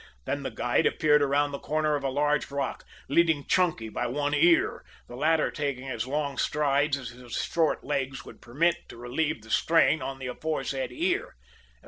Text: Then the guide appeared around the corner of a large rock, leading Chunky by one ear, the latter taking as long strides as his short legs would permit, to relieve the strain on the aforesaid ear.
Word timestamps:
Then 0.25 0.41
the 0.41 0.49
guide 0.49 0.87
appeared 0.87 1.21
around 1.21 1.51
the 1.51 1.59
corner 1.59 1.93
of 1.95 2.03
a 2.03 2.09
large 2.09 2.49
rock, 2.49 2.85
leading 3.07 3.45
Chunky 3.45 3.87
by 3.87 4.07
one 4.07 4.33
ear, 4.33 4.83
the 5.07 5.15
latter 5.15 5.51
taking 5.51 5.87
as 5.89 6.07
long 6.07 6.39
strides 6.39 6.97
as 6.97 7.09
his 7.09 7.33
short 7.35 7.83
legs 7.83 8.25
would 8.25 8.41
permit, 8.41 8.89
to 8.89 8.97
relieve 8.97 9.43
the 9.43 9.51
strain 9.51 10.01
on 10.01 10.17
the 10.17 10.25
aforesaid 10.25 10.91
ear. 10.91 11.35